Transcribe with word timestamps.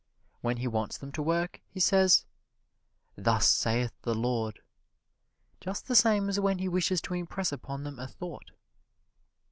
When 0.41 0.57
he 0.57 0.67
wants 0.67 0.97
them 0.97 1.11
to 1.11 1.21
work, 1.21 1.61
he 1.69 1.79
says, 1.79 2.25
"Thus 3.15 3.45
saith 3.45 3.93
the 4.01 4.15
Lord," 4.15 4.59
just 5.59 5.85
the 5.87 5.95
same 5.95 6.27
as 6.27 6.39
when 6.39 6.57
he 6.57 6.67
wishes 6.67 7.01
to 7.01 7.13
impress 7.13 7.51
upon 7.51 7.83
them 7.83 7.99
a 7.99 8.07
thought. 8.07 8.49